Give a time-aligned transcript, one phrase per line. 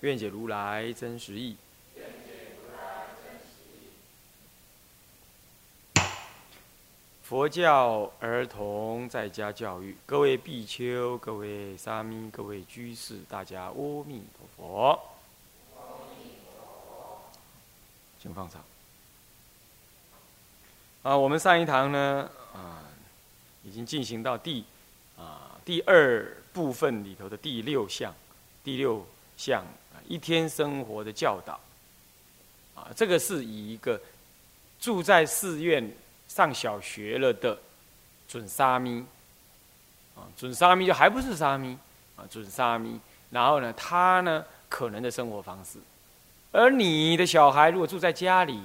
[0.00, 1.56] 愿解如来真实义。
[7.22, 14.98] 佛教儿童在家教育，各位比丘、各位沙弥、各位居士，大家阿弥陀佛。
[18.18, 18.64] 请放上。
[21.02, 22.82] 啊，我们上一堂呢，啊，
[23.62, 24.64] 已经进行到第
[25.18, 28.14] 啊第二部分里头的第六项，
[28.64, 29.06] 第六
[29.38, 29.64] 像
[30.06, 31.58] 一天生活的教导。
[32.74, 33.98] 啊，这个是以一个
[34.78, 35.90] 住在寺院。
[36.28, 37.58] 上小学了的
[38.28, 39.02] 准沙弥
[40.14, 41.74] 啊，准沙弥就还不是沙弥
[42.16, 43.00] 啊，准沙弥。
[43.30, 45.78] 然后呢，他呢可能的生活方式，
[46.52, 48.60] 而你的小孩如果住在家里，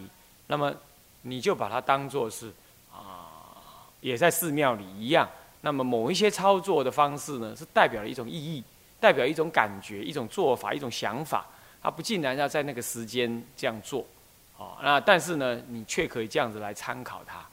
[0.47, 0.75] 那么
[1.21, 2.51] 你就把它当做是
[2.91, 5.29] 啊，也在寺庙里一样。
[5.61, 8.61] 那么某一些操作的方式呢，是代表了一种意义，
[9.03, 11.45] 代表一种感觉，一种做法，一种想法。
[11.81, 14.05] 他不竟然要在那个时间这样做，
[14.57, 17.45] 啊，那但是呢，你却可以这样子来参考它。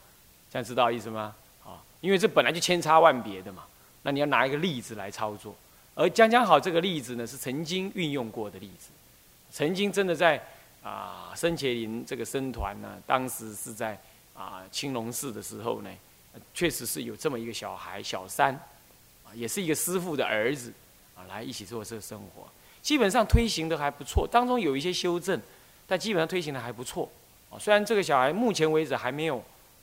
[0.49, 1.35] 这样知道意思吗？
[1.65, 3.65] 啊，因为这本来就千差万别的嘛，
[4.03, 5.53] 那你要拿一个例子来操作，
[5.97, 8.91] 而讲讲好这个例子呢，是曾经运用过的例子，
[9.51, 10.41] 曾经真的在
[10.85, 13.99] 啊，生茄林这个僧团呢，当时是在
[14.33, 15.91] 啊青龙寺的时候呢，
[16.55, 18.55] 确实是有这么一个小孩小三，
[19.25, 20.73] 啊，也是一个师傅的儿子，
[21.29, 22.49] 来一起做这个生活，
[22.83, 25.41] 基本上推行的还不错，当中有一些修正，
[25.87, 27.11] 但基本上推行的还不错，
[27.51, 29.43] 啊，虽然这个小孩目前为止还没有。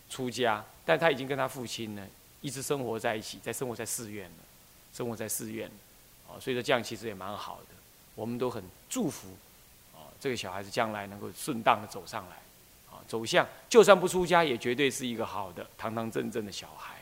[0.09, 2.07] 出家，但他已经跟他父亲呢
[2.39, 4.35] 一直生活在一起，在生活在寺院了，
[4.93, 5.69] 生活在寺院，
[6.29, 7.75] 哦，所以说这样其实也蛮好的，
[8.15, 9.27] 我们都很祝福，
[9.93, 12.37] 哦，这个小孩子将来能够顺当的走上来，
[12.89, 16.95] 啊，走向就算不出家，也绝对是一个好的堂堂正正的小孩，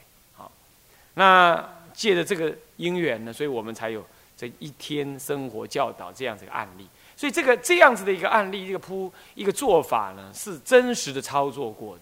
[1.14, 1.64] 那
[1.94, 4.04] 借着这个因缘呢，所以我们才有
[4.38, 12.02] 这一天生活教导这样子一个案例，所以这个这样子的一个案例，一个铺一个做法呢，是真实的操作过的。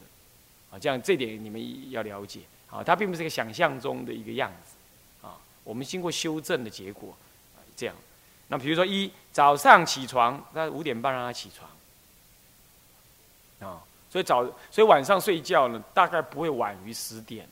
[0.71, 2.39] 啊，这样这点你们要了解
[2.69, 5.37] 啊，它并不是一个想象中的一个样子啊。
[5.63, 7.15] 我们经过修正的结果
[7.55, 7.95] 啊，这样。
[8.47, 11.69] 那比如说，一早上起床，那五点半让他起床
[13.71, 17.47] 啊，所以早，所以晚上睡觉呢，大概不会晚于十点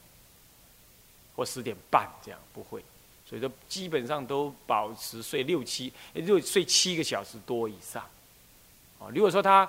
[1.36, 2.84] 或十点半这样，不会。
[3.31, 8.03] 所以说，基本上都保持睡六七，六睡七个小时多以上
[9.00, 9.09] 啊。
[9.16, 9.68] 如果说他。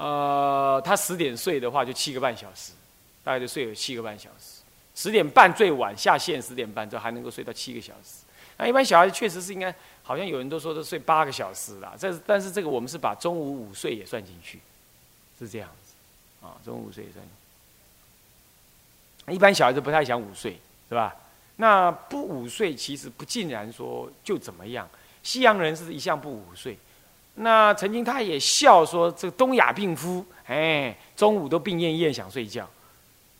[0.00, 2.70] 呃，他十点睡的话，就七个半小时，
[3.24, 4.62] 大概就睡了七个半小时。
[4.94, 8.22] 十点半最晚下线，十点半之后还能够睡到七个小时。
[8.58, 11.96] 那一般小孩确实是应该，好像有人都说都睡八个小时啦。
[11.98, 14.60] 这但是这个我们是把中午午睡也算进去，
[15.36, 17.26] 是这样子啊，中午午睡也算。
[19.34, 21.12] 一般小孩子不太想午睡，是吧？
[21.60, 24.88] 那不午睡其实不尽然说就怎么样。
[25.24, 26.78] 西洋人是一向不午睡。
[27.34, 32.68] 那曾经他也笑说：“这个东亚病夫，哎，中午都病恹恹想睡觉。”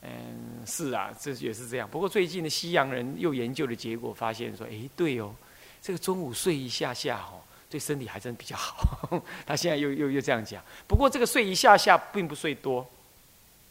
[0.03, 1.89] 嗯，是啊，这也是这样。
[1.89, 5.35] 不过最近的西洋人又研究的结果发现说：“哎，对哦，
[5.81, 9.23] 这个中午睡一下下哦，对身体还真比较好。
[9.47, 10.63] ”他现在又又又这样讲。
[10.87, 12.89] 不过这个睡一下下并不睡多，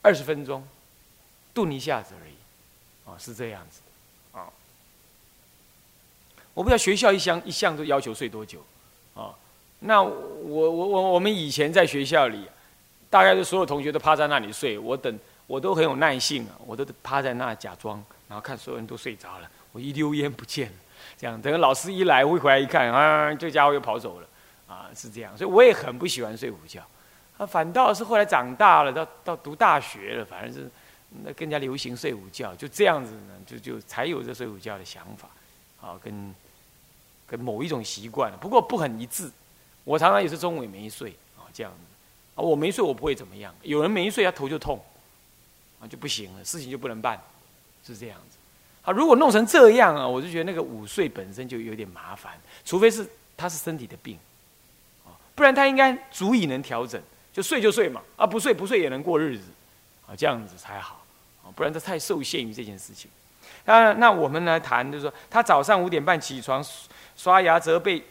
[0.01, 0.65] 二十分钟，
[1.53, 2.33] 顿一下子而已。
[3.09, 3.81] 啊，是这样子。
[6.57, 8.65] 我不知道学校一向一向都要求睡多久
[9.13, 9.29] 啊。
[9.81, 12.47] 那我我我我们以前在学校里，
[13.11, 20.73] 大概是所有同学都趴在那里睡，我等我都很有耐性啊，我都趴在那假装，然后看所有人都睡着了，我一溜烟不见了，
[21.15, 24.27] 这样等老师一来，我回来一看啊，这家伙又跑走了，
[24.65, 26.81] 啊是这样，所以我也很不喜欢睡午觉，
[27.37, 30.67] 啊反倒是后来长大了，到 到读大学了，反正是
[31.23, 35.29] 那更加流行睡午觉，就这样子呢，就就才有这睡午觉的想法，
[35.79, 36.33] 啊跟
[37.27, 39.29] 跟某一种习惯，不过不很一致。
[39.83, 41.77] 我常常也是中午也没睡啊，这样子
[42.35, 43.53] 啊，我没睡我不会怎么样。
[43.61, 44.83] 有人没睡他头就痛
[45.79, 47.21] 啊，就不行了，事情就不能办，
[47.85, 48.37] 是这样子。
[48.81, 52.33] 啊，如果弄成这样啊，我就觉得那个午睡本身就有点麻烦，
[52.65, 54.17] 除非是他是身体的病
[55.05, 57.01] 啊，不然他应该足以能调整，
[57.31, 59.45] 就睡就睡嘛，啊不睡不睡也能过日子
[60.07, 61.05] 啊，这样子才好
[61.43, 63.09] 啊，不然他太受限于这件事情。
[63.65, 66.63] 那那我们来谈，就是说他早上五点半起床，
[67.15, 68.03] 刷牙折被，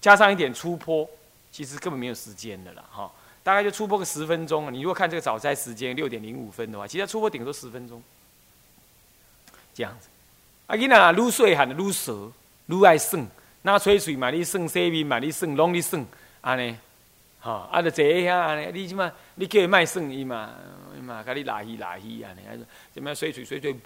[0.00, 1.08] 加上一点出坡，
[1.52, 3.10] 其实根本没有时间的了哈。
[3.42, 4.70] 大概就出坡个十分钟。
[4.72, 8.02] 你如果看这个早斋时间六点零五分的话，其实出坡顶多十分钟，
[9.72, 10.08] 这样子。
[10.66, 12.12] 啊，囡仔愈细汉愈傻，
[12.66, 13.26] 愈爱算，
[13.62, 16.04] 那吹水嘛，你算洗面嘛，你算拢你算，
[16.42, 16.76] 安尼，
[17.40, 20.50] 哈，啊，就坐遐安尼，你即嘛，你叫伊卖算伊嘛，
[20.96, 22.52] 伊嘛，甲你拉稀拉稀安尼，啊，
[22.92, 23.78] 怎么水水水水，噗，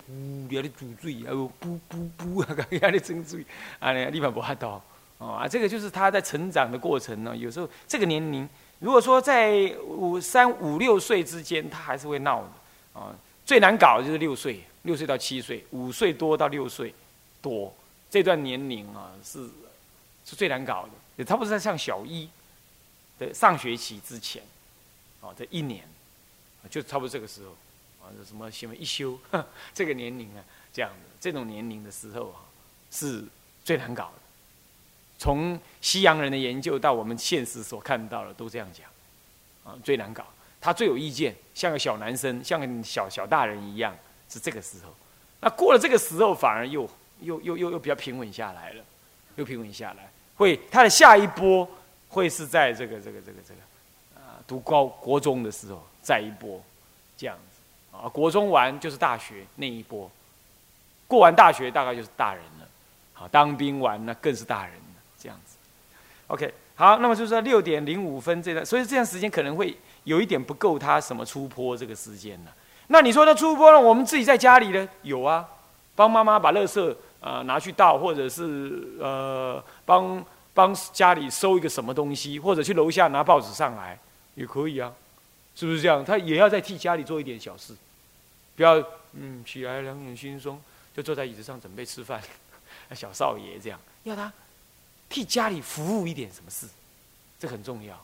[0.48, 3.44] 你煮水，啊，噗噗噗，啊，甲你蒸水，
[3.78, 4.80] 安尼，你嘛无法度，
[5.18, 7.36] 哦，啊，这个就是他在成长的过程呢。
[7.36, 13.14] 有时候这个年龄，如果说在五三五六岁之间，他还是会闹的，啊，
[13.44, 14.60] 最难搞的就是六岁。
[14.84, 16.92] 六岁到七岁，五岁多到六岁
[17.40, 17.72] 多，
[18.10, 19.48] 这段年龄啊是
[20.24, 20.88] 是最难搞的。
[21.14, 22.28] 也差不多在上小一
[23.18, 24.42] 的上学期之前，
[25.20, 25.84] 哦，这一年
[26.70, 27.50] 就差不多这个时候
[28.02, 29.18] 啊，什么什么一休，
[29.74, 32.40] 这个年龄啊，这样的这种年龄的时候啊，
[32.90, 33.24] 是
[33.64, 34.14] 最难搞的。
[35.18, 38.86] 从西洋人的研究到我们现实所看到的，都这样讲
[39.64, 40.26] 啊，最难搞。
[40.60, 43.96] 他最有意见，像个小男生，像个小小大人一样。
[44.28, 44.94] 是这个时候，
[45.40, 46.88] 那过了这个时候，反而又
[47.20, 48.82] 又又又又比较平稳下来了，
[49.36, 50.10] 又平稳下来。
[50.36, 51.68] 会他的下一波
[52.12, 56.60] 会是在这个这个这个这个啊读高国中的时候再一波
[57.16, 60.10] 这样子啊，国中完就是大学那一波，
[61.08, 62.68] 过完大学大概就是大人了，
[63.14, 65.56] 好当兵完那更是大人了这样子。
[66.26, 69.74] OK，好，那么就是说六点零五分这段，所以这段时间可能会
[70.04, 72.52] 有一点不够他什么出坡这个时间了。
[72.88, 74.86] 那你说他出坡了，我们自己在家里呢？
[75.02, 75.48] 有啊，
[75.94, 80.22] 帮妈妈把垃圾啊拿去倒，或者是呃帮
[80.54, 83.98] 帮家里收一个什么东西，或者去楼下拿报纸上来，
[84.34, 84.92] 也可以啊，
[85.54, 86.04] 是不是这样？
[86.04, 87.74] 他也要在替家里做一点小事，
[88.56, 88.82] 不要
[89.12, 90.56] 嗯起来两眼惺忪
[90.94, 92.20] 就坐在椅子上准备吃饭，
[92.94, 94.32] 小少爷这样，要他
[95.08, 96.66] 替家里服务一点什么事，
[97.38, 97.98] 这很重要。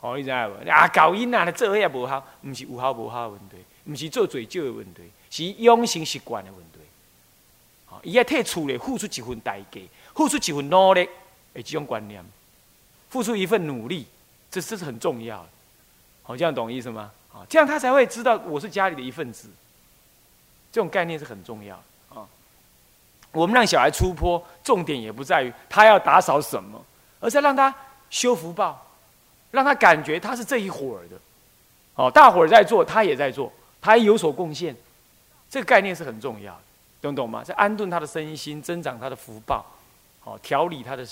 [0.00, 0.70] 好，你知道不？
[0.70, 3.56] 啊，搞音啊，做也无好，不是有好无好的问题。
[3.82, 6.78] 不是做嘴少的问题，是养成习惯的问题。
[7.86, 9.80] 好，伊要替厝里付出一份代价，
[10.14, 11.08] 付出一份努力，
[11.54, 12.24] 诶，这种观念，
[13.08, 14.06] 付出一份努力，
[14.50, 15.48] 这这是很重要的。
[16.22, 17.10] 好，这样懂意思吗？
[17.32, 19.48] 啊，这样他才会知道我是家里的一份子。
[20.72, 22.26] 这种概念是很重要的啊。
[23.32, 26.84] 我们让小孩出坡，重点也不在于他要打扫什么，
[27.20, 27.74] 而是让他
[28.08, 28.86] 修福报，
[29.50, 31.16] 让他感觉他是这一伙儿的。
[31.96, 33.52] 哦，大伙儿在做，他也在做。
[33.80, 34.76] 他有所贡献，
[35.48, 36.60] 这个概念是很重要的，
[37.00, 37.42] 懂懂吗？
[37.42, 39.64] 在安顿他的身心，增长他的福报，
[40.20, 41.04] 好调理他的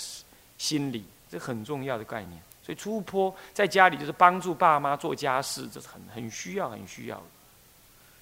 [0.59, 2.39] 心理，这很重要的概念。
[2.61, 7.23] 所以出坡在家里就是帮助爸妈做家事，这是很很需要、很需要的。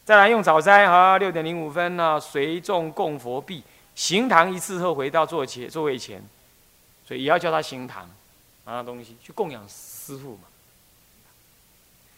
[0.06, 3.62] 再来用早斋哈，六点零五分呢，随众供佛币，
[3.94, 6.24] 行堂一次后回到座前座位前，
[7.06, 8.10] 所以也要叫他行堂，
[8.64, 10.44] 拿东西去供养师傅嘛。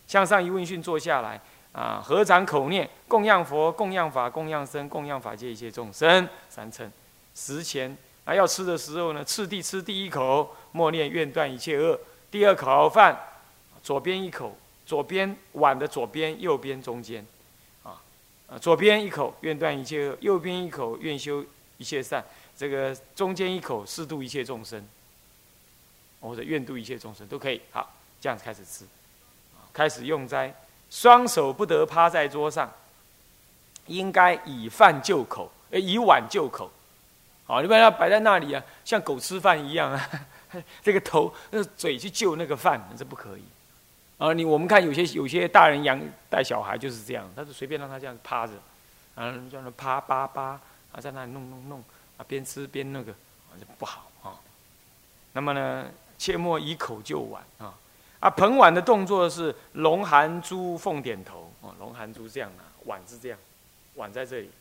[0.05, 1.41] 向上一问讯，坐下来。
[1.71, 2.01] 啊！
[2.03, 6.27] 合掌口念，供养佛，供养法，供养僧，供养法界一切众生。
[6.49, 6.91] 三称，
[7.35, 7.95] 十前
[8.29, 11.99] 啊，要吃的时候呢，次第吃第一口，默念愿断一切恶。
[12.29, 13.19] 第二口饭，
[13.81, 14.55] 左边一口，
[14.85, 17.25] 左边碗的左边，右边中间，
[17.81, 17.99] 啊
[18.47, 21.43] 啊，左边一口愿断一切恶，右边一口愿修
[21.79, 22.23] 一切善。
[22.55, 24.87] 这个中间一口适度一切众生，
[26.21, 27.59] 或者愿度一切众生都可以。
[27.71, 28.85] 好，这样子开始吃，
[29.73, 30.53] 开始用斋。
[30.91, 32.71] 双手不得趴在桌上，
[33.87, 36.69] 应该以饭就口，呃，以碗就口。
[37.49, 40.09] 啊，你不要摆在那里啊，像狗吃饭一样啊，
[40.83, 43.43] 这个头、那个嘴去救那个饭，这不可以。
[44.19, 48.53] 啊，你我们看有些有些大人养带小孩就是这样，他是随便让他这样趴着，
[49.15, 50.41] 啊，叫他趴趴趴，
[50.91, 51.83] 啊，在那里弄弄弄，
[52.17, 54.37] 啊，边吃边那个，啊，就不好啊。
[55.33, 55.89] 那么呢，
[56.19, 57.73] 切莫以口就碗啊。
[58.19, 63.39] 啊，捧碗的动作是龙含珠凤点头哦，龙含珠这样拿，碗是这样，
[63.95, 64.51] 碗在这里，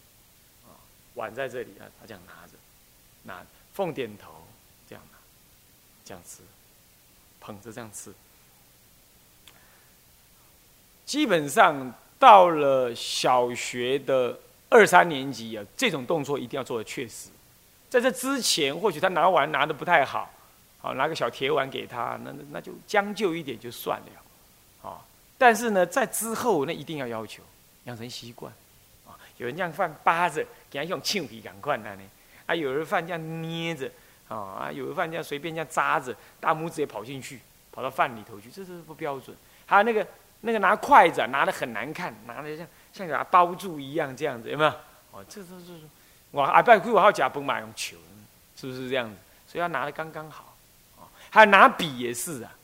[0.64, 0.70] 啊，
[1.14, 2.52] 碗在这里啊，他这样拿着，
[3.24, 3.44] 拿
[3.74, 4.32] 凤点头
[4.88, 5.18] 这样拿，
[6.04, 6.42] 这样吃，
[7.40, 8.12] 捧着这样吃。
[11.04, 17.28] 基本上到了小学的二三年级啊，这种动作一定要做的确实，
[17.88, 20.30] 在这之前或许他拿碗拿的不太好。
[20.80, 25.04] 好，拿个小铁碗给他，那那就将就一点就算了，啊！
[25.36, 27.42] 但是呢，在之后那一定要要求
[27.86, 28.52] 养成习惯，
[29.04, 29.18] 啊！
[29.38, 31.98] 有人这样放扒着，给他用庆皮赶快呢，
[32.48, 32.54] 啊！
[32.54, 33.88] 有人饭这样捏着，
[34.26, 34.72] 啊啊！
[34.72, 37.38] 有人饭这样随便这样扎着，大拇指也跑进去，
[37.70, 39.36] 跑到饭里头去，这是不标准。
[39.66, 40.04] 还有那个
[40.40, 44.70] 那个拿筷子拿的很难看，拿的像像把它包住一样这样子，有没有？
[45.12, 45.72] 哦，这这这
[46.30, 47.96] 我啊拜亏我好假崩马用球，
[48.56, 49.16] 是不是这样子？
[49.46, 50.56] 所以要拿的刚刚好，
[50.98, 52.54] 啊，还有拿笔也是啊。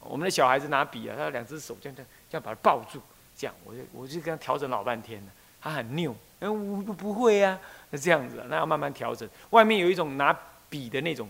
[0.00, 3.00] 我们的小孩子拿笔啊，他两只手这样这样这样把它抱住，
[3.36, 5.30] 这样我就我就跟他调整老半天了，
[5.62, 7.58] 他很拗，嗯，我不会啊，
[7.90, 9.26] 那这样子，那要慢慢调整。
[9.50, 10.36] 外面有一种拿
[10.68, 11.28] 笔的那种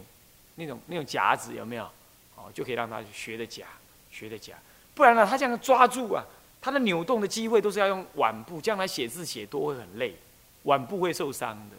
[0.56, 1.84] 那种那种夹子，有没有？
[2.34, 3.66] 哦，就可以让他学的夹，
[4.10, 4.54] 学的夹。
[4.94, 6.24] 不然呢，他这样抓住啊，
[6.60, 10.16] 他的扭动的机会都是要用腕部，将来写字写多会很累，
[10.64, 11.76] 腕部会受伤的。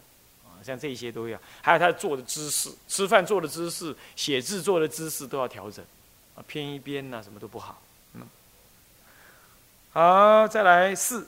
[0.64, 5.84] 像这些都要，还有他坐的姿势，吃饭坐的姿势，写字坐的姿势都要调整，
[6.36, 7.82] 啊，偏一边呐，什么都不好。
[8.14, 8.22] 嗯，
[9.92, 11.28] 好，再来四，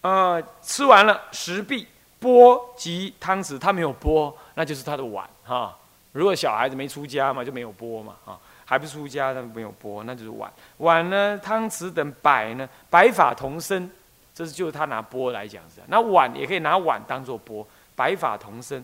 [0.00, 1.86] 啊，吃完了食毕，
[2.18, 5.76] 钵及汤匙，他没有钵，那就是他的碗哈。
[6.12, 10.50] 如果小孩子没出家嘛，就没有钵嘛，啊，还不出家，他没有钵，那就是碗。
[10.78, 13.90] 碗呢，汤匙等摆呢，白法同身，
[14.34, 17.66] 这是就是他拿钵来讲是，那碗也可以拿碗当做钵。
[17.94, 18.82] 白发同生，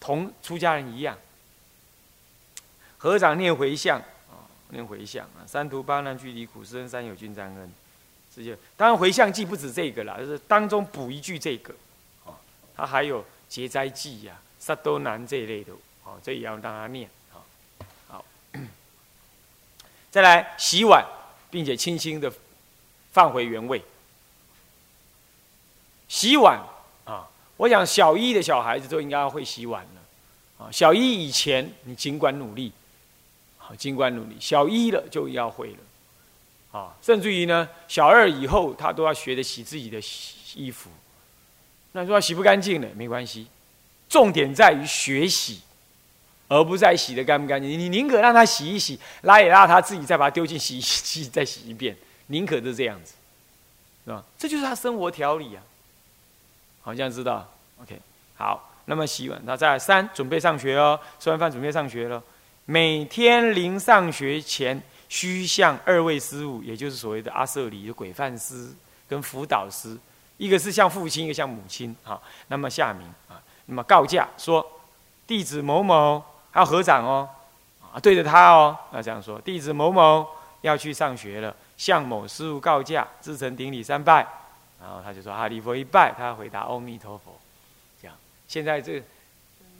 [0.00, 1.16] 同出家人一样。
[2.96, 7.72] 合掌念回向啊，念回向啊，三途八难俱离苦，世恩三有君沾恩。
[8.38, 11.74] 这就当然回向记不止这个了，就是当中补一句这个
[12.24, 12.32] 啊，
[12.76, 15.72] 他还有结灾记呀、萨多难这一类的
[16.04, 17.42] 啊，这也要让他念啊。
[18.06, 18.24] 好，
[20.10, 21.04] 再来洗碗，
[21.50, 22.32] 并且轻轻的
[23.12, 23.82] 放回原位。
[26.08, 26.60] 洗碗
[27.04, 27.28] 啊。
[27.56, 32.72] 我想小一的小孩子都应该会洗碗了，啊，小一以前你尽管努力，
[33.56, 35.78] 好，尽管努力，小一了就要会了，
[36.72, 39.98] 啊，甚至于呢，小二以后他都要学着洗自己的
[40.54, 40.90] 衣服。
[41.92, 43.46] 那说洗不干净呢没关系，
[44.08, 45.60] 重点在于学习，
[46.48, 47.70] 而不在洗的干不干净。
[47.70, 51.96] 你宁可让他洗一洗，拉也拉他自己再把它丢进洗衣 机再洗一遍，
[52.26, 53.14] 宁可是这样子，
[54.04, 54.22] 是吧？
[54.36, 55.62] 这就是他生活调理啊。
[56.82, 57.46] 好像知道
[57.82, 58.00] ，OK，
[58.36, 62.22] 好，那么洗碗，那再来三，准备上学哦，吃完饭准备上学了。
[62.64, 68.72] 每天临上学前，需向二位师傅，也就是所谓的阿舍里的鬼犯师
[69.08, 69.96] 跟辅导师，
[70.36, 74.64] 一个是像父亲，一个像母亲，啊，那么下明啊，那么告假说，
[75.26, 77.28] 弟子某某还要合掌哦，
[77.92, 80.26] 啊，对着他哦，要这样说，弟子某某
[80.60, 84.26] 要去上学了，向某师傅告假，自诚顶礼三拜。
[84.80, 87.36] 然后他就说：“阿弥佛一拜，他回答阿弥陀佛。”
[88.00, 89.02] 这样，现在这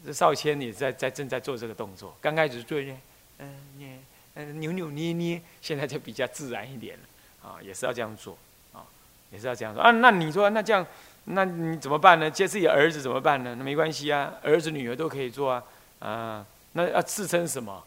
[0.05, 2.13] 这少谦也在在正在做这个动作。
[2.21, 2.93] 刚开始做呢，
[3.39, 3.97] 嗯，捏，
[4.45, 7.49] 扭扭捏捏，现在就比较自然一点了。
[7.49, 8.37] 啊，也是要这样做，
[8.73, 8.83] 啊，
[9.31, 9.83] 也是要这样做。
[9.83, 10.87] 啊，那你说那这样，
[11.25, 12.31] 那你怎么办呢？
[12.31, 13.55] 接自己儿子怎么办呢？
[13.57, 15.63] 那没关系啊，儿子女儿都可以做啊。
[16.01, 17.85] 啊，那要自称什么？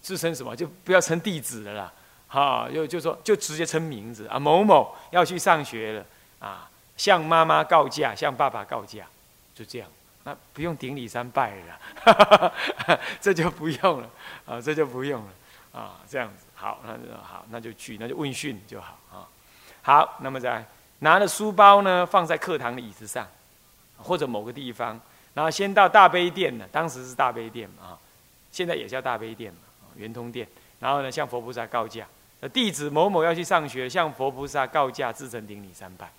[0.00, 0.54] 自称什么？
[0.56, 1.92] 就不要称弟子的啦。
[2.28, 6.06] 哈，就就说就直接称名字啊，某某要去上学了。
[6.38, 9.04] 啊，向妈妈告假，向爸爸告假，
[9.54, 9.88] 就这样，
[10.24, 12.52] 那不用顶礼三拜了，
[13.20, 14.10] 这就不用了，
[14.46, 15.28] 啊，这就不用了，
[15.72, 19.28] 啊，这样子，好，那就好，那就去，那就问讯就好啊。
[19.82, 20.64] 好，那么再
[20.98, 23.26] 拿着书包呢，放在课堂的椅子上，
[23.96, 25.00] 或者某个地方，
[25.34, 27.98] 然后先到大悲殿呢，当时是大悲殿嘛，啊，
[28.50, 29.60] 现在也叫大悲殿嘛，
[29.96, 30.46] 圆通殿，
[30.78, 32.06] 然后呢，向佛菩萨告假，
[32.52, 36.10] 弟子某某要去上学，向佛菩萨告假，自诚顶礼三拜。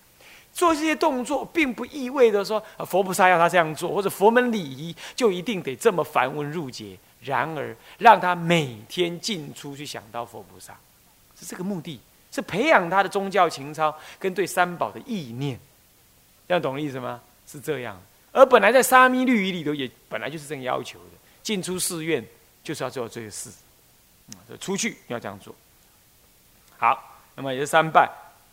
[0.54, 6.98] 做这些动作，并不意味着说佛菩萨要他这样做，或者佛门礼仪就一定得这么繁文缛节。
[7.22, 10.76] 然而，让他每天进出去想到佛菩萨，
[11.40, 12.00] 是这个目的，
[12.32, 15.60] 是培养他的宗教情操跟对三宝的意念。
[16.48, 17.22] 这样懂意思吗？
[17.48, 17.98] 是这样。
[18.34, 22.26] 而本来在沙弥律仪里头，也本来就是这样要求的：进出寺院
[22.64, 23.50] 就是要做这个事。
[24.28, 25.54] 嗯，出去要这样做。
[26.78, 28.10] 好，那么也是三拜。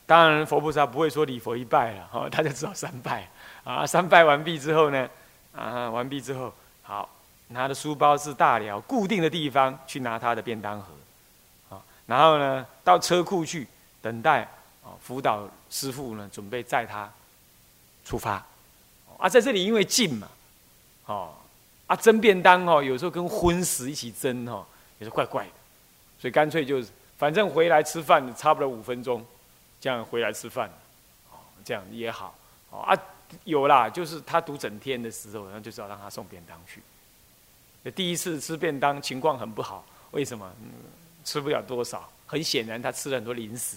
[0.06, 3.28] 当然，佛菩萨不会说礼佛一拜了，哦，大家知道三拜
[3.64, 3.86] 啊。
[3.86, 5.08] 三拜完毕之后呢，
[5.54, 7.08] 啊，完毕之后，好，
[7.48, 10.86] 拿的书包是大寮固定的地方去拿他的便当盒，
[11.70, 13.66] 啊，然后呢，到车库去
[14.00, 14.42] 等待
[14.82, 17.10] 啊，辅导师傅呢准备载他
[18.04, 18.44] 出发。
[19.18, 20.28] 啊，在这里因为近嘛，
[21.06, 21.34] 哦，
[21.86, 24.64] 啊，蒸便当哦，有时候跟荤食一起蒸哦，
[24.98, 25.52] 也是怪怪的，
[26.18, 29.24] 所以干脆就是，反正回来吃饭差不多五分钟。
[29.80, 30.68] 这样回来吃饭，
[31.30, 32.34] 哦，这样也好，
[32.70, 32.98] 哦啊，
[33.44, 36.82] 有啦，就是他读整天的时候，然后就是要让他送便当去。
[37.94, 40.50] 第一次吃便当情况很不好，为什么？
[41.24, 43.76] 吃不了多少，很显然他吃了很多零食，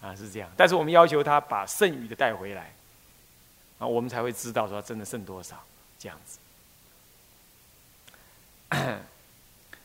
[0.00, 0.50] 啊，是这样。
[0.56, 2.74] 但是我们要求他把剩余的带回来，
[3.78, 5.62] 啊，我们才会知道说真的剩多少，
[5.98, 6.38] 这样子。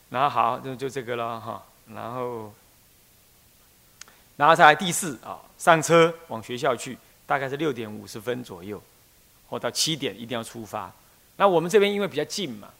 [0.10, 2.54] 然后好，就就这个了哈，然后。
[4.38, 6.96] 然后再来第四啊，上车往学校去，
[7.26, 8.80] 大概是六点五十分左右，
[9.50, 10.94] 或到七点一定要出发。
[11.38, 12.72] 那我们这边因为比较近嘛，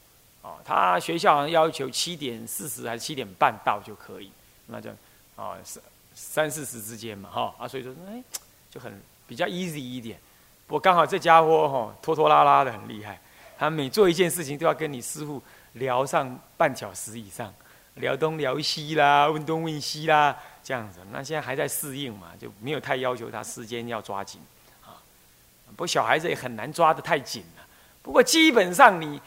[0.48, 4.32] 哦，他学校好像要求七点四十还是七点半到就可以，
[4.68, 4.90] 那就
[5.36, 8.24] 哦三三四十之间嘛，哈啊，所以说哎
[8.72, 10.18] 就很比较 easy 一点。
[10.66, 13.20] 不过刚好这家伙哈拖拖拉拉的很厉害，
[13.60, 17.54] 他每做一件事情都要跟你师傅聊上半小时以上，
[17.96, 21.00] 聊东聊西啦，问东问西啦，这样子。
[21.12, 24.40] 那现在还在适应嘛，就没有太要求他时间要抓紧
[24.86, 24.96] 啊。
[25.72, 27.68] 不过小孩子也很难抓得太紧了。
[28.02, 29.22] 不过基本上你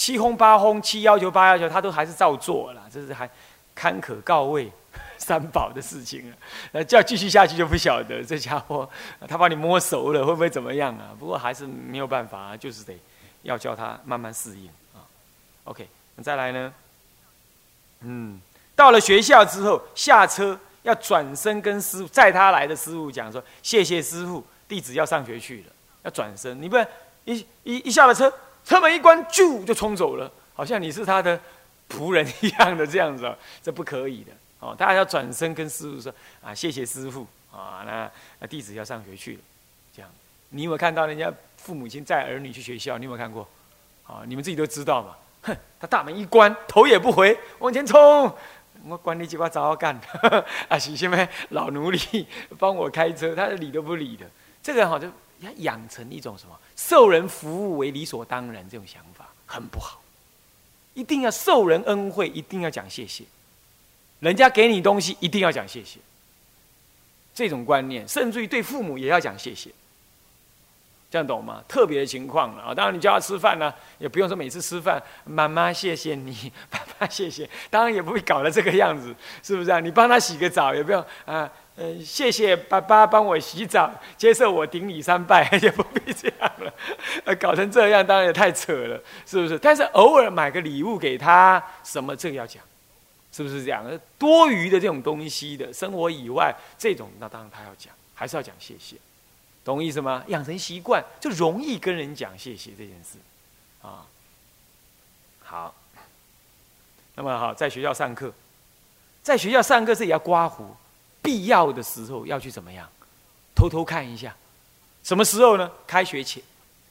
[0.00, 3.28] 七轰八轰七要求八要求，他都还是照做了，这是还
[3.74, 4.72] 堪可告慰
[5.18, 6.36] 三宝的事情了。
[6.72, 8.88] 那叫继续下去就不晓得这家伙
[9.28, 11.12] 他把你摸熟了会不会怎么样啊？
[11.18, 12.98] 不过还是没有办法，就是得
[13.42, 15.04] 要叫他慢慢适应啊。
[15.64, 16.72] OK，那再来呢？
[18.00, 18.40] 嗯，
[18.74, 25.72] 到了学校之后下车要转身跟师傅载他来的师傅讲说：“谢谢师傅，弟子要上学去了。”
[26.04, 26.88] 要转身，你不然。
[27.26, 28.32] 一一一下了车，
[28.70, 31.36] 车门一关，啾就冲走了，好像你是他的
[31.88, 33.28] 仆人一样的这样子，
[33.60, 34.72] 这不可以的哦。
[34.78, 38.08] 大家要转身跟师傅说啊，谢谢师傅啊，那
[38.38, 39.40] 那弟子要上学去了，
[39.92, 40.08] 这样。
[40.50, 42.96] 你有没有看到人家父母亲载儿女去学校？
[42.96, 43.44] 你有没有看过？
[44.06, 45.16] 啊，你们自己都知道嘛。
[45.42, 48.32] 哼，他大门一关，头也不回往前冲，
[48.86, 50.00] 我管你几把糟干，
[50.70, 52.24] 啊，是什么老奴隶
[52.56, 54.24] 帮我开车，他理都不理的。
[54.62, 55.12] 这个人好像。
[55.40, 60.00] 你要养成一种什么受人服务为理所当然这种想法很不好，
[60.92, 63.24] 一定要受人恩惠，一定要讲谢谢，
[64.20, 65.98] 人家给你东西一定要讲谢谢，
[67.34, 69.70] 这种观念，甚至于对父母也要讲谢谢，
[71.10, 71.64] 这样懂吗？
[71.66, 72.74] 特别的情况了啊！
[72.74, 79.80] 当然你叫他吃饭呢，也不用说每次吃饭，妈妈谢谢你， 爸爸谢谢，当然也不会搞得这个样子，是不是啊？
[79.80, 81.50] 你帮他洗个澡也不用啊。
[81.76, 86.74] 嗯，谢谢爸爸帮我洗澡，接受我顶礼三拜， 也不必这样了。
[87.24, 89.58] 呃，搞成这样当然也太扯了，是不是？
[89.58, 92.62] 但是偶尔买个礼物给他，什么这个要讲，
[93.32, 93.82] 是不是这样？
[94.18, 98.96] 多余的这种东西的生活以外，这种那当然他要讲，还是要讲谢谢，
[99.64, 100.22] 懂意思吗？
[100.26, 103.16] 养成习惯就容易跟人讲谢谢这件事
[103.80, 104.04] 啊。
[105.42, 105.74] 好，
[107.14, 108.30] 那么好，在学校上课，
[109.22, 110.76] 在学校上课是也要刮胡。
[111.22, 112.88] 必要的时候要去怎么样？
[113.54, 114.34] 偷偷看一下，
[115.02, 115.70] 什么时候呢？
[115.86, 116.42] 开学前，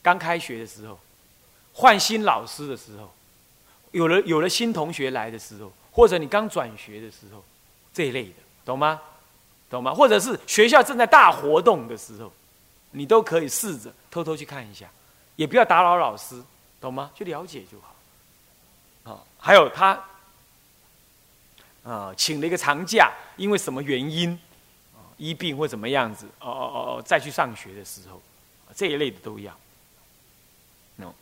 [0.02, 0.98] 刚开学的时候，
[1.72, 3.12] 换新老师的时候，
[3.90, 7.42] 有了有了新同学来的时候，或者你刚转学的时候，
[7.92, 9.00] 这一类的，懂吗？
[9.68, 9.92] 懂吗？
[9.92, 12.32] 或者是学校正在大活动的时候，
[12.92, 14.88] 你都可以试着偷偷去看一下，
[15.36, 16.40] 也不要打扰老师，
[16.80, 17.10] 懂吗？
[17.16, 17.96] 去了解就好。
[19.02, 19.98] 好，还有他。
[21.82, 24.30] 啊，请了一个长假，因为什么原因？
[24.94, 26.26] 啊，医病或怎么样子？
[26.40, 28.20] 哦哦哦哦，再去上学的时候，
[28.74, 29.56] 这一类的都要。
[30.96, 31.14] 那，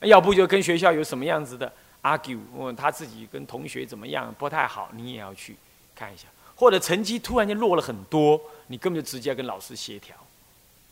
[0.06, 5.56] 要不就跟学校有什么样子的 argue，问他自己跟同学怎么样不太好，你也要去
[5.94, 6.26] 看一下。
[6.56, 10.16] 或者成绩突然间落了很多，你根本就直接跟老师协调，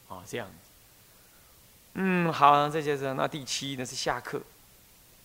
[0.09, 0.49] 啊，这样。
[1.95, 4.41] 嗯，好，这就是那第七呢是下课，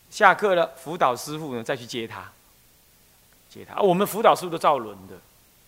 [0.10, 2.32] 下课了，辅导师傅呢再去接他。
[3.52, 5.16] 接他，我们辅导是不是都照轮的？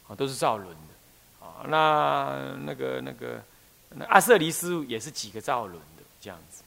[0.07, 1.45] 啊，都是照轮的。
[1.45, 3.43] 啊，那那个那个
[3.89, 6.63] 那阿瑟离师傅也是几个照轮的这样子。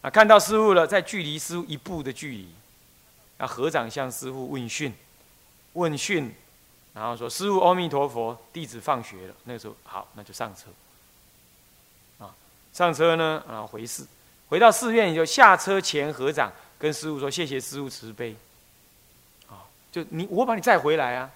[0.00, 2.48] 啊，看到师傅了，在距离师傅一步的距离，
[3.38, 4.94] 啊合掌向师傅问讯，
[5.72, 6.32] 问讯，
[6.94, 10.68] 然后说：“师傅，阿弥陀佛，弟子放学了。”那个时候，好，那就上车。
[12.24, 12.32] 啊，
[12.72, 14.06] 上车呢，然后回寺，
[14.48, 18.36] 回到寺院，就下车前合掌，跟师傅说：“谢谢师傅慈悲。”
[20.10, 21.30] 你，我把你载回来啊，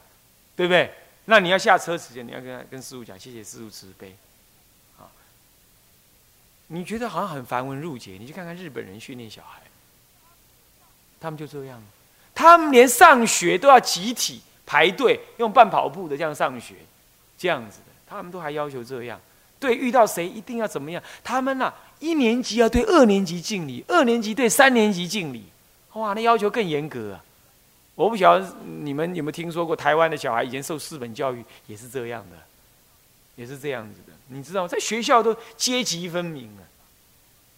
[0.57, 0.93] 对不对？
[1.27, 4.17] 那你要下车时间，你要跟跟师傅讲，谢谢师傅慈悲，
[4.99, 5.07] 啊。
[6.67, 9.61] 你觉得好像很繁文缛节，你去看看日本人训练小孩，
[11.21, 11.81] 他们就这样，
[12.35, 16.75] 他们连上学都要集体排队，用半跑步的这样上学，
[17.39, 19.21] 这样子的，他们都还要求这样。
[19.61, 21.01] 对，遇到谁一定要怎么样？
[21.23, 25.45] 他们呐，一年级要对二年级敬礼，二年级对三年级敬礼，
[25.93, 27.25] 哇，那要求更严格啊。
[27.95, 32.37] 我不晓得你们有没有听说过台湾的小孩以前受四本教育也是这样的，
[33.37, 34.13] 也是这样子的。
[34.29, 36.63] 你知道在学校都阶级分明啊，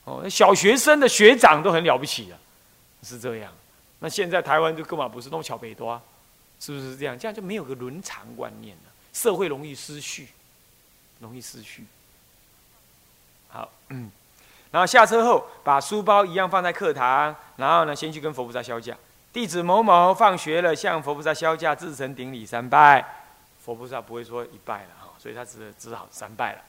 [0.05, 2.39] 哦，小学生的学长都很了不起啊，
[3.03, 3.53] 是这样。
[4.01, 6.03] 那现在台湾就根本不是弄小北多，
[6.59, 7.17] 是不是这样？
[7.17, 10.29] 这样就没有个伦常观念了，社会容易失序，
[11.21, 11.87] 容易失序。
[13.49, 14.11] 好，嗯，
[14.73, 18.97] 然后下车后把书包一样放在课堂，然后呢，先去跟佛菩萨消驾。
[19.35, 23.05] 弟子某某放学了，向佛菩萨消驾，自诚顶礼三拜。
[23.61, 26.61] 佛菩萨不会说一拜了哈，所以他只只好三拜了。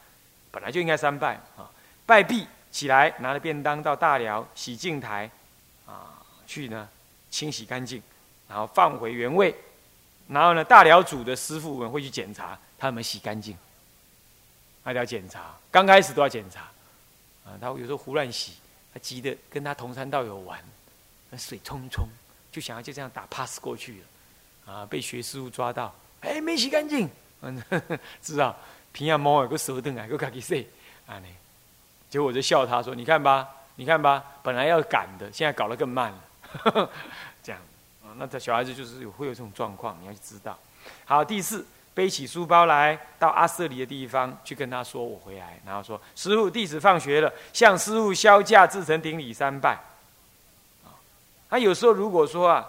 [0.50, 1.70] 本来就应该三拜啊。
[2.08, 5.30] 拜毕，起来拿着便当到大寮洗净台，
[5.86, 6.90] 啊，去呢
[7.30, 8.02] 清洗干净，
[8.50, 9.54] 然后放回原位，
[10.28, 13.56] 然后呢大寮主的师傅们会去检查他们洗干净，
[14.84, 16.62] 还要检查，刚开始都要检查，
[17.46, 18.54] 啊，他有时候胡乱洗，
[18.92, 20.60] 他急得跟他同山道友玩，
[21.30, 22.08] 那水冲冲，
[22.56, 24.00] 就想要就这样打 pass 过去
[24.66, 27.10] 了，啊，被学师傅抓到，哎，没洗干净，
[27.42, 27.62] 嗯，
[28.24, 28.56] 知道。
[28.94, 30.66] 平阳猫有个舌凳啊，个卡其塞，
[31.06, 31.28] 啊呢，
[32.10, 36.90] 结果我就笑他说：“你看吧，你看吧，本来要赶的，现在搞得更慢了。
[37.44, 37.60] ”这样
[38.02, 40.58] 啊，那这小孩子就是有会有这种状况，你要知道。
[41.04, 49.78] 好，第四，背起书包来到阿瑟里的地方去跟他说：“我回来。”然后说：“师傅，弟子放学了，向师傅销假，自成顶礼三拜。”
[51.50, 52.66] 他有时候如果说啊，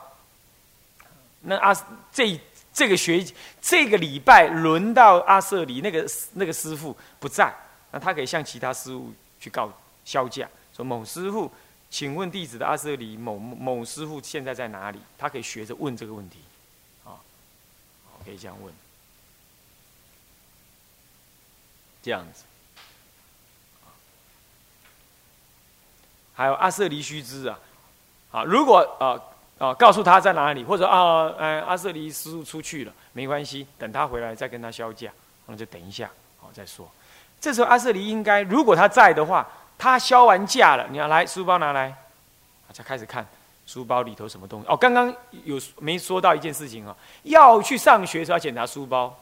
[1.40, 1.74] 那阿
[2.12, 2.40] 这。
[2.76, 3.26] 这个学
[3.58, 7.50] 这个礼拜轮到阿瑟里那个那个师傅不在，
[7.90, 9.72] 那他可以向其他师傅去告
[10.04, 11.50] 销假，说某师傅，
[11.88, 14.98] 请问弟子的阿瑟里某某师傅现在在哪里？
[15.16, 16.40] 他可以学着问这个问题，
[17.06, 17.16] 啊，
[18.22, 18.70] 可以这样问，
[22.02, 22.44] 这样子，
[26.34, 27.58] 还有阿瑟离须知啊，
[28.30, 29.20] 啊，如果啊。
[29.58, 35.10] 啊，告诉他在哪里，或者啊，呃，阿瑟离师傅出去了，没关系，等他回来再跟他销价，
[35.46, 36.86] 那就等一下，好再说。
[37.40, 41.96] 这时候阿瑟离应该，如果他在的话，他销完价了，你要来书包拿来，
[42.70, 43.26] 才开始看
[43.64, 44.66] 书包里头什么东西。
[44.68, 45.10] 哦，刚刚
[45.44, 46.94] 有没说到一件事情啊？
[47.22, 49.16] 要去上学时候要检查书包。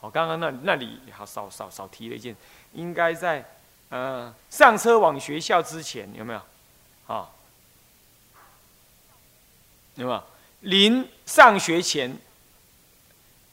[0.00, 2.34] 哦，刚刚那那里好少少少提了一件，
[2.72, 3.44] 应该在
[3.90, 6.40] 呃上车往学校之前有没有？
[7.06, 7.28] 啊？
[10.00, 10.24] 对吧？
[10.60, 12.16] 临上学前，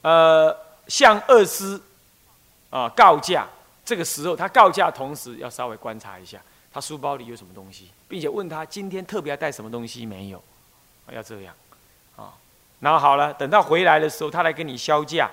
[0.00, 0.56] 呃，
[0.86, 1.78] 向二师
[2.70, 3.46] 啊告假。
[3.84, 6.40] 这个时候，他告假同时要稍微观察一下
[6.72, 10.42] 他书包里有什么东西，并且问他今天特别要带什么东西没有？
[11.10, 11.54] 要这样
[12.16, 12.32] 啊。
[12.80, 15.30] 然后好了，等到回来的时候，他来跟你销假，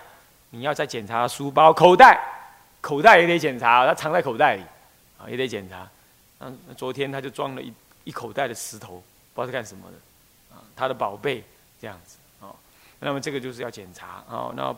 [0.49, 2.21] 你要再检查书包口袋，
[2.81, 4.63] 口袋也得检查，他藏在口袋里
[5.17, 5.87] 啊，也得检查。
[6.39, 7.73] 嗯，昨天他就装了一
[8.03, 9.01] 一口袋的石头，
[9.33, 9.97] 不知道是干什么的。
[10.75, 11.43] 他的宝贝
[11.79, 12.55] 这样子哦，
[12.99, 14.53] 那么这个就是要检查哦。
[14.55, 14.75] 那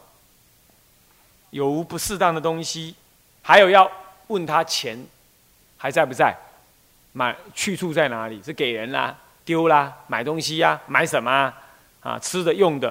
[1.52, 2.96] 有无不适当的东西？
[3.42, 3.90] 还有要
[4.28, 5.06] 问他钱
[5.78, 6.36] 还在不在？
[7.14, 8.44] 买去处在哪里？
[8.44, 10.80] 是给人啦、丢啦、买东西呀？
[10.86, 11.54] 买什么
[12.02, 12.20] 啊？
[12.20, 12.90] 吃的、用的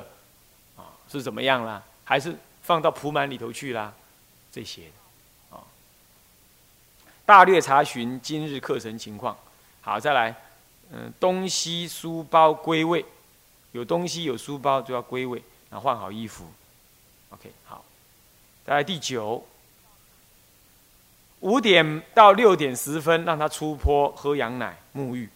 [0.76, 0.82] 啊？
[1.08, 1.80] 是怎么样啦？
[2.02, 3.92] 还是放到铺满里头去啦？
[4.50, 4.84] 这些
[5.50, 5.60] 啊，
[7.24, 9.36] 大略查询今日课程情况。
[9.82, 10.34] 好，再来。
[10.92, 13.04] 嗯，东西书包归位，
[13.72, 16.46] 有东西有书包就要归位，然后换好衣服。
[17.30, 17.84] OK，好。
[18.64, 19.44] 再来第九，
[21.40, 25.28] 五点到六点十分让他出坡喝羊奶沐浴，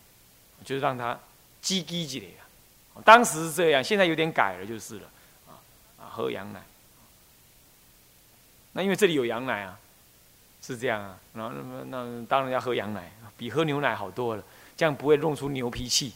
[0.64, 1.18] 就是让他
[1.60, 2.26] 积积起来。
[3.04, 5.08] 当时是这样，现在有点改了就是了。
[5.48, 5.58] 啊
[5.98, 6.60] 啊，喝羊奶。
[8.72, 9.78] 那因为这里有羊奶啊，
[10.62, 11.18] 是这样啊。
[11.34, 14.44] 然后那么那当然要喝羊奶，比喝牛奶好多了。
[14.80, 16.14] 这样不会弄出牛脾气，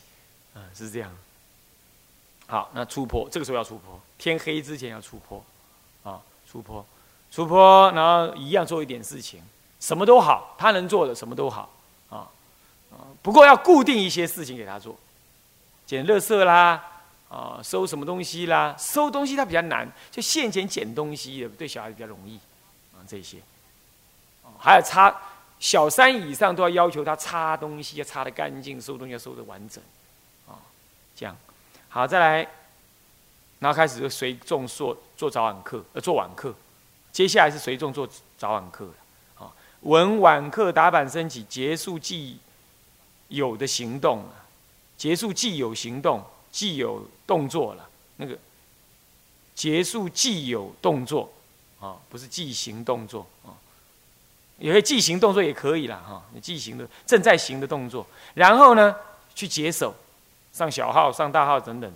[0.54, 1.14] 啊，是这样。
[2.46, 5.44] 好，那出坡，这个时候要出坡，天黑之前要出坡，
[6.02, 6.18] 啊，
[6.50, 6.82] 出坡，
[7.30, 9.42] 出坡，然后一样做一点事情，
[9.80, 11.68] 什么都好，他能做的什么都好，
[12.08, 12.24] 啊，
[12.90, 14.96] 啊，不过要固定一些事情给他做，
[15.84, 16.82] 捡垃圾啦，
[17.28, 22.36] 啊，收什么东西啦，收东西他比较难，就现钱捡东西的对小孩比较容易，
[22.94, 23.36] 啊，这些，
[24.58, 25.14] 还有擦。
[25.64, 29.82] 小三以上都要要求他擦东西要擦得干净，收东西要收得完整，
[30.46, 30.60] 啊，
[31.16, 31.34] 这样
[31.88, 32.46] 好再来，
[33.60, 36.54] 然后开始就随众做做早晚课，呃，做晚课，
[37.10, 38.90] 接下来是随众做早晚课
[39.38, 39.50] 啊，
[39.80, 42.38] 文晚课打板升起，结束既
[43.28, 44.22] 有的行动，
[44.98, 46.22] 结束既有行动，
[46.52, 48.36] 既有动作了，那个
[49.54, 51.32] 结束既有动作，
[51.80, 53.56] 啊，不是既行动作啊。
[54.64, 58.96] 也会记行动作也可以了哈，你即行的正在行的动作，然后呢
[59.34, 59.94] 去解手，
[60.54, 61.92] 上小号、上大号等等。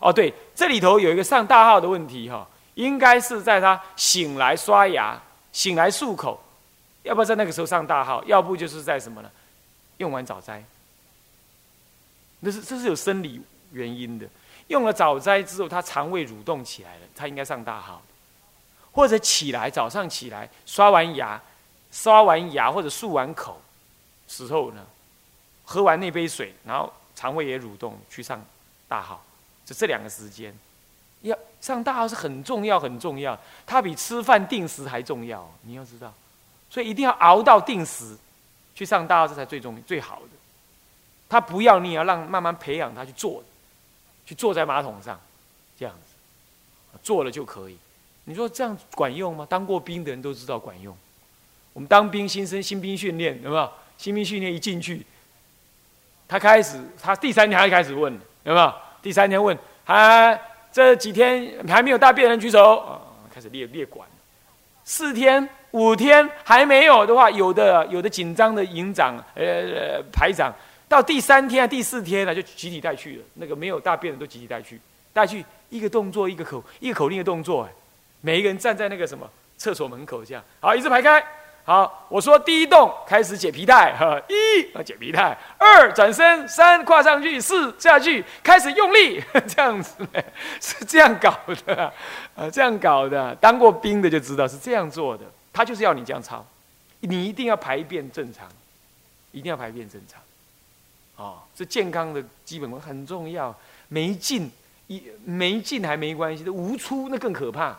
[0.00, 5.16] 哦，对，这里头有一个上大号的问题哈，应该是在他醒来刷牙、
[5.52, 6.42] 醒来漱口，
[7.04, 8.24] 要不要在那个时候上大号？
[8.24, 9.30] 要不就是在什么呢？
[9.98, 10.64] 用完早斋，
[12.40, 14.26] 那是这是有生理原因的。
[14.66, 18.02] 用了早斋之后，他肠胃蠕动起来了，他应该上大号，
[18.90, 21.40] 或者起来早上起来刷完牙。
[21.90, 23.60] 刷完牙或者漱完口
[24.26, 24.84] 时候呢，
[25.64, 28.44] 喝完那杯水，然后肠胃也蠕动去上
[28.86, 29.24] 大号，
[29.64, 30.54] 就这两个时间，
[31.22, 36.12] 要上大号是很重要很重要，它比吃饭定时还重要，你要知道，
[36.68, 38.16] 所以一定要熬到定时
[38.74, 40.28] 去上大号这才最重最好的。
[41.28, 43.42] 他不要你，要让慢慢培养他去坐，
[44.24, 45.20] 去坐在马桶上，
[45.78, 47.76] 这样子，坐了就可以。
[48.24, 49.46] 你说这样管用吗？
[49.48, 50.96] 当过兵的人都知道管用。
[51.78, 53.70] 我们当兵新生新兵训练有没有？
[53.96, 55.00] 新兵训练一进去，
[56.26, 58.12] 他开始，他第三天他就开始问，
[58.42, 58.74] 有没有？
[59.00, 60.36] 第三天问，还
[60.72, 63.00] 这几天还没有大便的人举手，啊，
[63.32, 64.04] 开始列列管。
[64.82, 70.52] 四天五天还没有的话，有的有的紧张的营长呃呃排长。
[70.88, 73.24] 到第三天、第四天了，就集体带去了。
[73.34, 74.80] 那个没有大便的都集体带去，
[75.12, 77.70] 带去一个动作一个口一个口令的动作，哎，
[78.20, 81.24] 每一个人站在那个什么厕所门口这样，好，一字排开。
[81.68, 89.94] 好，我说第一动开始解皮带，哈，一啊解皮带，二转身，三跨上去，四下去，开始用力， 这样子，
[90.62, 91.92] 是这样搞的，
[92.34, 93.34] 啊，这样搞的。
[93.34, 96.42] 当过兵的就知道是这样做的，他就是要你这样操，
[97.00, 98.48] 你一定要排便正常，
[99.32, 100.22] 一定要排便正常。
[101.16, 103.54] 哦，这健康的基本功很重要。
[103.88, 104.50] 没进
[104.86, 107.76] 一没进还没关系，无出那更可怕，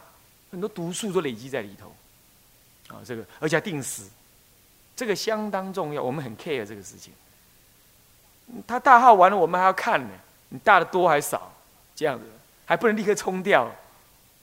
[0.51, 1.91] 很多毒素都累积在里头。
[2.89, 4.03] 啊，这个而且定时，
[4.95, 7.13] 这个相当重要，我们很 care 这个事情。
[8.67, 10.09] 他大号完了，我们还要看呢，
[10.49, 11.51] 你大的多还少，
[11.95, 12.25] 这样子
[12.65, 13.71] 还不能立刻冲掉，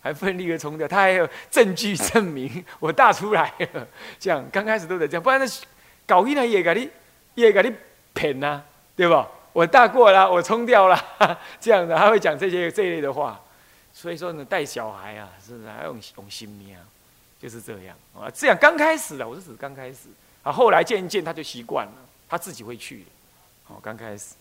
[0.01, 3.87] 还不能立刻冲掉，他还有证据证明我大出来了。
[4.19, 5.47] 这样刚开始都得这样，不然那
[6.07, 6.91] 搞一呢也给你
[7.35, 7.75] 也给你
[8.15, 8.63] 骗呐。
[8.97, 9.29] 对吧？
[9.53, 10.99] 我大过了，我冲掉了，
[11.61, 13.39] 这样的他会讲这些这一类的话。
[13.93, 16.81] 所以说呢，带小孩啊，是不是还用用心命啊？
[17.39, 18.31] 就是这样啊。
[18.31, 20.09] 这样刚开始的，我是指刚开始
[20.43, 21.95] 啊，后来渐渐他就习惯了，
[22.29, 23.05] 他自己会去。
[23.69, 24.35] 哦，刚开始。